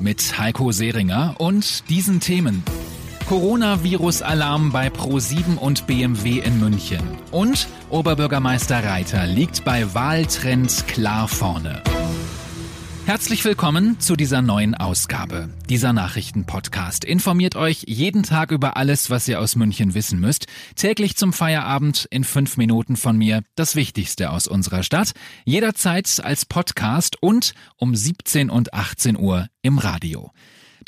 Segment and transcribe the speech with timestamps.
[0.00, 2.62] Mit Heiko Seringer und diesen Themen.
[3.28, 7.00] Coronavirus-Alarm bei Pro7 und BMW in München.
[7.30, 11.82] Und Oberbürgermeister Reiter liegt bei Wahltrends klar vorne.
[13.08, 15.48] Herzlich willkommen zu dieser neuen Ausgabe.
[15.70, 20.46] Dieser Nachrichtenpodcast informiert euch jeden Tag über alles, was ihr aus München wissen müsst.
[20.76, 25.12] Täglich zum Feierabend in fünf Minuten von mir das Wichtigste aus unserer Stadt.
[25.46, 30.30] Jederzeit als Podcast und um 17 und 18 Uhr im Radio.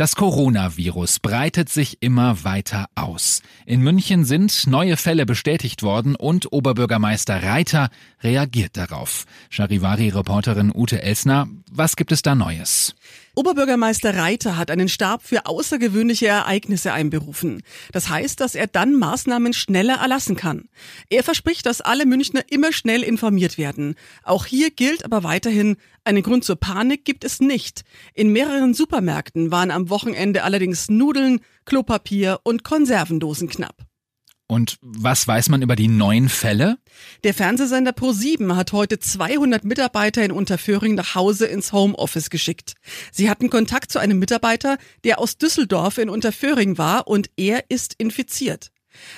[0.00, 3.42] Das Coronavirus breitet sich immer weiter aus.
[3.66, 7.90] In München sind neue Fälle bestätigt worden und Oberbürgermeister Reiter
[8.22, 9.26] reagiert darauf.
[9.50, 12.94] Charivari-Reporterin Ute Elsner, was gibt es da Neues?
[13.34, 17.62] Oberbürgermeister Reiter hat einen Stab für außergewöhnliche Ereignisse einberufen.
[17.92, 20.68] Das heißt, dass er dann Maßnahmen schneller erlassen kann.
[21.08, 23.94] Er verspricht, dass alle Münchner immer schnell informiert werden.
[24.24, 27.82] Auch hier gilt aber weiterhin, einen Grund zur Panik gibt es nicht.
[28.14, 33.89] In mehreren Supermärkten waren am Wochenende allerdings Nudeln, Klopapier und Konservendosen knapp.
[34.50, 36.78] Und was weiß man über die neuen Fälle?
[37.22, 42.74] Der Fernsehsender Pro7 hat heute 200 Mitarbeiter in Unterföhring nach Hause ins Homeoffice geschickt.
[43.12, 47.94] Sie hatten Kontakt zu einem Mitarbeiter, der aus Düsseldorf in Unterföhring war und er ist
[47.98, 48.72] infiziert.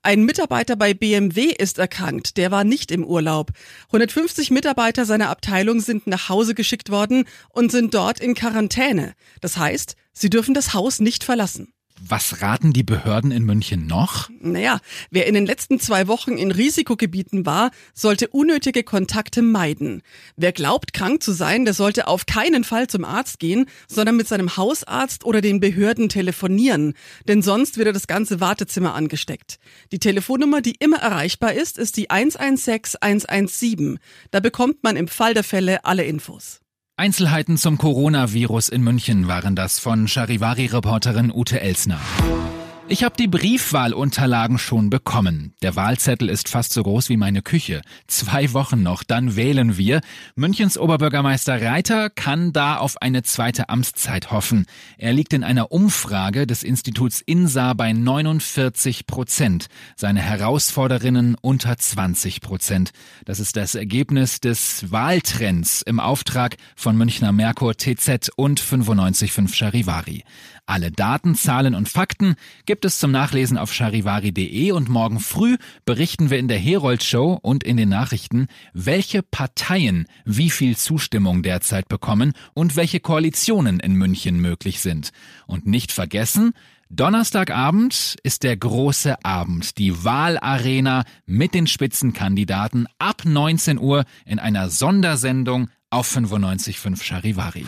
[0.00, 3.50] Ein Mitarbeiter bei BMW ist erkrankt, der war nicht im Urlaub.
[3.86, 9.14] 150 Mitarbeiter seiner Abteilung sind nach Hause geschickt worden und sind dort in Quarantäne.
[9.40, 11.72] Das heißt, sie dürfen das Haus nicht verlassen.
[12.00, 14.28] Was raten die Behörden in München noch?
[14.40, 14.80] Naja,
[15.10, 20.02] wer in den letzten zwei Wochen in Risikogebieten war, sollte unnötige Kontakte meiden.
[20.36, 24.28] Wer glaubt, krank zu sein, der sollte auf keinen Fall zum Arzt gehen, sondern mit
[24.28, 26.92] seinem Hausarzt oder den Behörden telefonieren.
[27.28, 29.58] Denn sonst wird er das ganze Wartezimmer angesteckt.
[29.90, 33.98] Die Telefonnummer, die immer erreichbar ist, ist die 116 117.
[34.30, 36.60] Da bekommt man im Fall der Fälle alle Infos.
[36.98, 42.00] Einzelheiten zum Coronavirus in München waren das von Charivari-Reporterin Ute Elsner.
[42.88, 45.54] Ich habe die Briefwahlunterlagen schon bekommen.
[45.60, 47.82] Der Wahlzettel ist fast so groß wie meine Küche.
[48.06, 50.00] Zwei Wochen noch, dann wählen wir.
[50.36, 54.66] Münchens Oberbürgermeister Reiter kann da auf eine zweite Amtszeit hoffen.
[54.98, 59.66] Er liegt in einer Umfrage des Instituts INSA bei 49 Prozent.
[59.96, 62.92] Seine Herausforderinnen unter 20 Prozent.
[63.24, 70.22] Das ist das Ergebnis des Wahltrends im Auftrag von Münchner Merkur TZ und 955 Charivari.
[70.68, 76.30] Alle Daten, Zahlen und Fakten gibt es zum Nachlesen auf charivari.de und morgen früh berichten
[76.30, 81.88] wir in der Herold Show und in den Nachrichten, welche Parteien wie viel Zustimmung derzeit
[81.88, 85.10] bekommen und welche Koalitionen in München möglich sind.
[85.46, 86.52] Und nicht vergessen,
[86.88, 94.70] Donnerstagabend ist der große Abend, die Wahlarena mit den Spitzenkandidaten ab 19 Uhr in einer
[94.70, 97.66] Sondersendung auf 95.5 Charivari.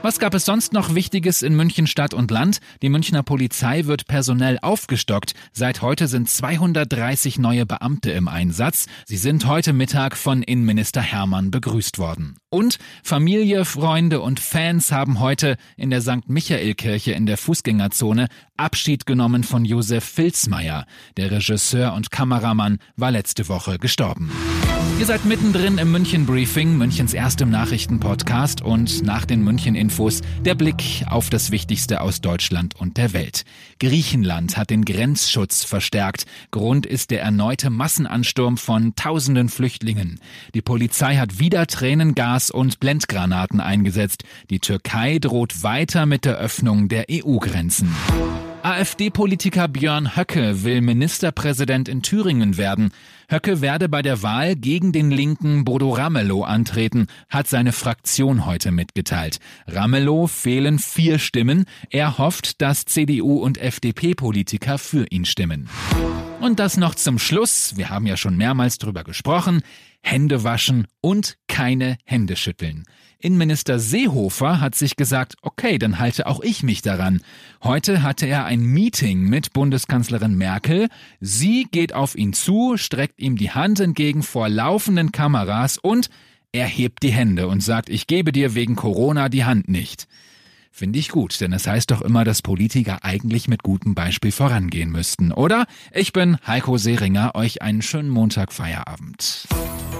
[0.00, 2.60] Was gab es sonst noch Wichtiges in München Stadt und Land?
[2.82, 5.34] Die Münchner Polizei wird personell aufgestockt.
[5.52, 8.86] Seit heute sind 230 neue Beamte im Einsatz.
[9.06, 12.36] Sie sind heute Mittag von Innenminister Hermann begrüßt worden.
[12.48, 16.28] Und Familie, Freunde und Fans haben heute in der St.
[16.28, 20.86] Michael-Kirche in der Fußgängerzone Abschied genommen von Josef Filzmeier.
[21.16, 24.30] Der Regisseur und Kameramann war letzte Woche gestorben.
[24.98, 30.56] Ihr seid mittendrin im München Briefing, Münchens erstem Nachrichtenpodcast und nach den München Infos der
[30.56, 33.44] Blick auf das Wichtigste aus Deutschland und der Welt.
[33.78, 36.26] Griechenland hat den Grenzschutz verstärkt.
[36.50, 40.18] Grund ist der erneute Massenansturm von tausenden Flüchtlingen.
[40.54, 44.24] Die Polizei hat wieder Tränengas und Blendgranaten eingesetzt.
[44.50, 47.94] Die Türkei droht weiter mit der Öffnung der EU-Grenzen.
[48.68, 52.90] AfD-Politiker Björn Höcke will Ministerpräsident in Thüringen werden.
[53.30, 58.70] Höcke werde bei der Wahl gegen den Linken Bodo Ramelow antreten, hat seine Fraktion heute
[58.70, 59.38] mitgeteilt.
[59.68, 61.64] Ramelow fehlen vier Stimmen.
[61.88, 65.70] Er hofft, dass CDU und FDP-Politiker für ihn stimmen.
[66.40, 67.78] Und das noch zum Schluss.
[67.78, 69.62] Wir haben ja schon mehrmals drüber gesprochen.
[70.02, 72.84] Hände waschen und keine Hände schütteln.
[73.20, 77.20] Innenminister Seehofer hat sich gesagt, okay, dann halte auch ich mich daran.
[77.64, 80.88] Heute hatte er ein Meeting mit Bundeskanzlerin Merkel.
[81.20, 86.10] Sie geht auf ihn zu, streckt ihm die Hand entgegen vor laufenden Kameras und
[86.52, 90.06] er hebt die Hände und sagt, ich gebe dir wegen Corona die Hand nicht.
[90.70, 94.90] Finde ich gut, denn es heißt doch immer, dass Politiker eigentlich mit gutem Beispiel vorangehen
[94.90, 95.66] müssten, oder?
[95.92, 99.48] Ich bin Heiko Seringer, euch einen schönen Montag Feierabend.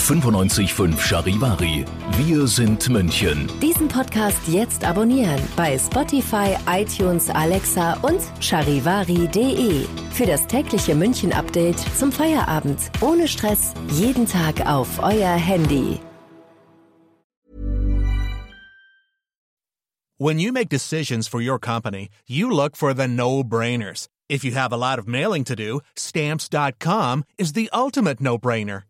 [0.00, 1.84] 95.5 Charivari.
[2.16, 3.48] Wir sind München.
[3.60, 9.86] Diesen Podcast jetzt abonnieren bei Spotify, iTunes, Alexa und charivari.de.
[10.12, 12.78] Für das tägliche München-Update zum Feierabend.
[13.00, 13.74] Ohne Stress.
[13.92, 16.00] Jeden Tag auf euer Handy.
[20.18, 24.08] When you make decisions for your company, you look for the no-brainers.
[24.28, 28.89] If you have a lot of mailing to do, stamps.com is the ultimate no-brainer.